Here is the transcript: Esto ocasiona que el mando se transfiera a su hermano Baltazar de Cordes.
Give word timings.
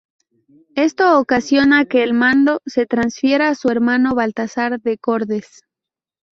Esto 0.75 1.19
ocasiona 1.19 1.85
que 1.85 2.01
el 2.01 2.15
mando 2.15 2.59
se 2.65 2.87
transfiera 2.87 3.49
a 3.49 3.53
su 3.53 3.69
hermano 3.69 4.15
Baltazar 4.15 4.79
de 4.81 4.97
Cordes. 4.97 5.61